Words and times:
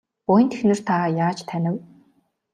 Буянт 0.25 0.51
эхнэр 0.55 0.79
та 0.87 0.95
яаж 1.25 1.39
танив? 1.49 1.75